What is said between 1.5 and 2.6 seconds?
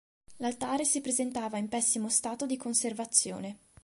in pessimo stato di